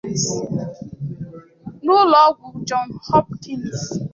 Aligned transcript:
n’ụlọ 1.83 2.17
ọgwụ 2.27 2.49
John 2.67 2.89
Hopkins 3.07 3.77